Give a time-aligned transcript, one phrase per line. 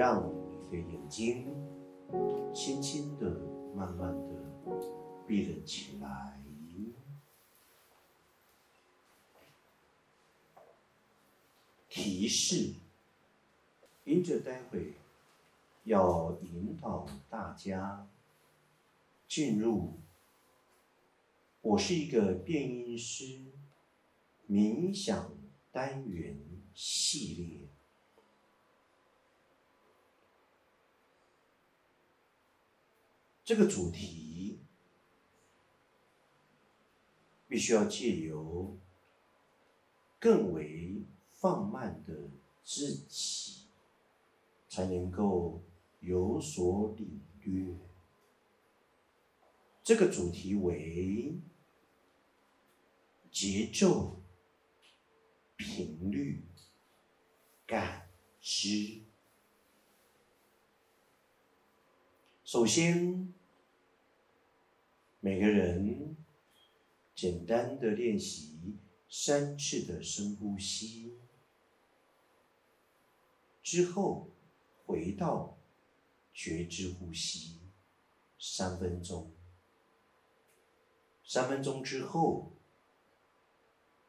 [0.00, 0.32] 让
[0.70, 1.46] 你的眼睛
[2.54, 3.38] 轻轻的、
[3.76, 4.34] 慢慢的
[5.28, 6.42] 闭了起来。
[11.86, 12.76] 提示：
[14.04, 14.94] 因着待会
[15.84, 18.08] 要引导大家
[19.28, 19.98] 进入，
[21.60, 23.38] 我是一个变音师
[24.48, 25.30] 冥想
[25.70, 26.40] 单元
[26.72, 27.39] 系列。
[33.50, 34.60] 这个主题
[37.48, 38.78] 必须要借由
[40.20, 42.30] 更为放慢的
[42.62, 43.66] 自己，
[44.68, 45.60] 才能够
[45.98, 47.74] 有所领略。
[49.82, 51.34] 这个主题为
[53.32, 54.22] 节奏、
[55.56, 56.44] 频率、
[57.66, 58.08] 感
[58.40, 59.00] 知。
[62.44, 63.34] 首先。
[65.22, 66.16] 每个人
[67.14, 71.18] 简单的练习三次的深呼吸，
[73.62, 74.30] 之后
[74.86, 75.58] 回到
[76.32, 77.60] 觉知呼吸
[78.38, 79.30] 三分钟。
[81.22, 82.52] 三分钟之后，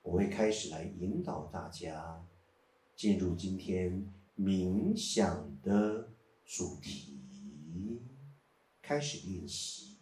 [0.00, 2.26] 我会开始来引导大家
[2.96, 6.14] 进入今天冥想的
[6.46, 7.20] 主题，
[8.80, 9.93] 开始练习。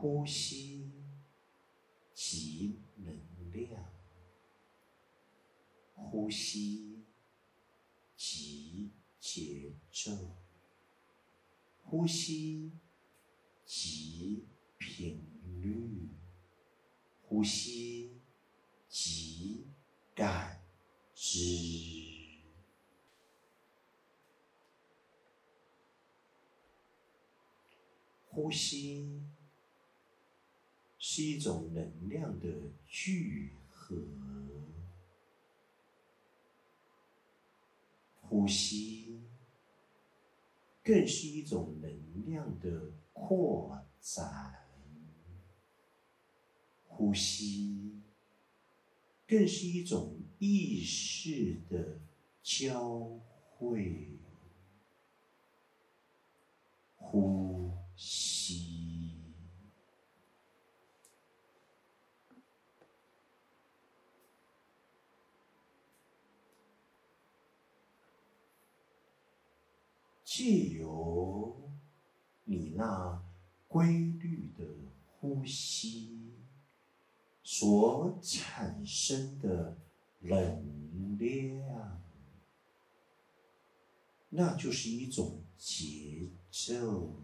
[0.00, 0.90] 呼吸
[2.14, 3.14] 及能
[3.52, 3.84] 量，
[5.94, 7.04] 呼吸
[8.16, 10.10] 及节奏，
[11.84, 12.72] 呼吸
[13.66, 14.46] 及
[14.78, 15.22] 频
[15.60, 16.08] 率，
[17.20, 18.22] 呼吸
[18.88, 19.66] 及
[20.14, 20.62] 感
[21.14, 21.38] 知，
[28.30, 29.19] 呼吸。
[31.20, 32.48] 是一种能量的
[32.86, 33.94] 聚合，
[38.22, 39.20] 呼吸
[40.82, 44.66] 更是一种能量的扩展，
[46.86, 48.00] 呼吸
[49.28, 52.00] 更是一种意识的
[52.42, 53.20] 交
[53.58, 54.16] 汇，
[56.96, 58.70] 呼吸。
[70.32, 71.60] 借由
[72.44, 73.20] 你那
[73.66, 74.64] 规律的
[75.04, 76.36] 呼吸
[77.42, 79.76] 所产生的
[80.20, 82.00] 能量，
[84.28, 87.20] 那就是一种节奏，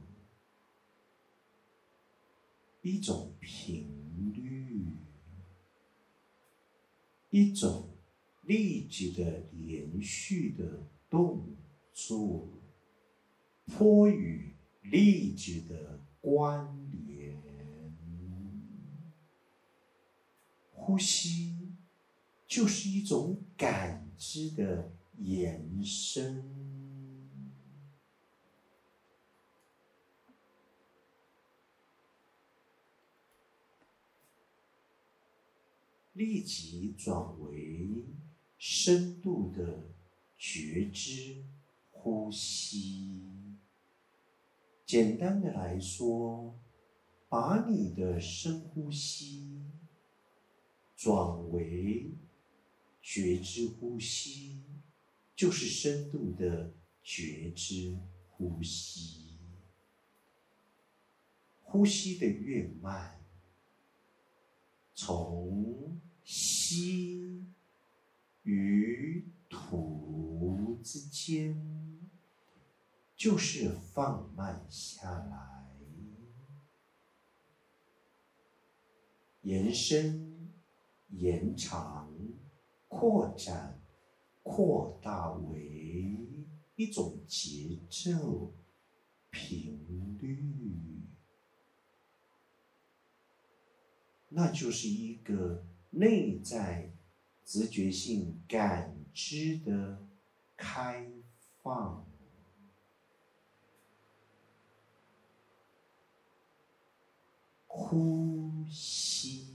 [2.83, 4.85] 一种频率，
[7.31, 7.89] 一种
[8.43, 11.55] 立即的连续的动
[11.93, 12.49] 作。
[13.67, 16.67] 颇与励志的关
[17.07, 17.37] 联。
[20.87, 21.75] 呼吸
[22.47, 26.57] 就是一种感知的延伸。
[36.13, 38.07] 立即转为
[38.57, 39.91] 深度的
[40.39, 41.56] 觉知。
[42.07, 43.21] 呼吸。
[44.85, 46.57] 简单的来说，
[47.29, 49.61] 把你的深呼吸
[50.95, 52.13] 转为
[53.03, 54.63] 觉知呼吸，
[55.35, 56.73] 就是深度的
[57.03, 57.99] 觉知
[58.29, 59.41] 呼吸。
[61.65, 63.21] 呼吸的越慢，
[64.95, 67.45] 从吸
[68.45, 71.57] 与吐之间，
[73.17, 75.67] 就是放慢下来，
[79.43, 80.53] 延伸、
[81.09, 82.15] 延长、
[82.89, 83.81] 扩展、
[84.43, 86.47] 扩大为
[86.77, 88.53] 一种节奏、
[89.31, 91.01] 频率，
[94.29, 95.65] 那就是一个。
[95.91, 96.93] 内在
[97.43, 100.07] 直觉性感知的
[100.59, 101.11] 开
[101.63, 102.07] 放，
[107.79, 109.55] 呼吸，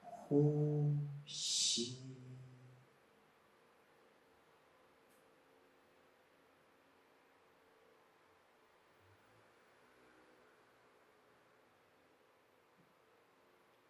[0.00, 1.98] 呼吸。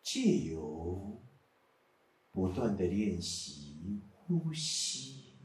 [0.02, 1.22] 借由
[2.32, 5.36] 不断的练习呼吸，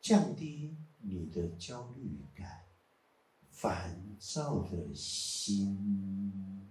[0.00, 2.65] 降低你的焦虑感、
[3.56, 6.68] 烦躁的心，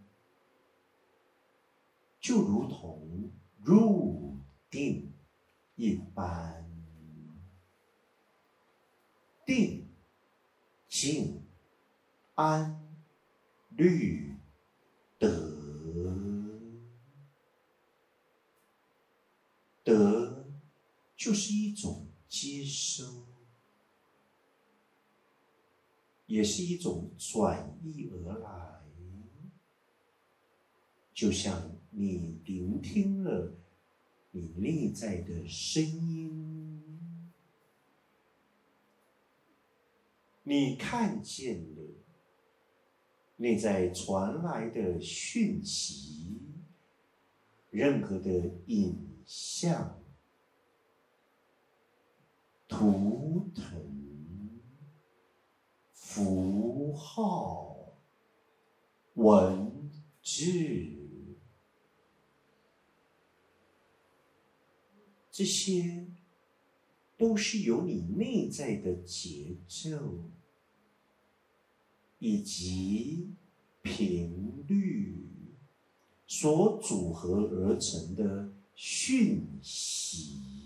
[2.20, 4.38] 就如同入
[4.70, 5.12] 定
[5.74, 6.64] 一般，
[9.44, 9.90] 定、
[10.88, 11.42] 静、
[12.36, 12.80] 安、
[13.70, 14.38] 律、
[15.18, 15.56] 得。
[19.84, 20.46] 得，
[21.18, 23.35] 就是一种接收，
[26.36, 28.82] 也是一种转移而来。
[31.14, 33.54] 就像你聆听了
[34.32, 37.32] 你内在的声音，
[40.44, 41.84] 你看见了
[43.38, 46.42] 内在传来的讯息，
[47.70, 49.06] 任何的影。
[49.28, 50.04] 像
[52.68, 53.25] 图
[57.16, 57.94] 号、
[59.14, 59.90] 文
[60.22, 61.08] 字，
[65.32, 66.08] 这些
[67.18, 70.30] 都是由你内在的节奏
[72.20, 73.34] 以及
[73.82, 75.30] 频率
[76.28, 78.54] 所组合而成的。
[78.78, 80.65] 讯息。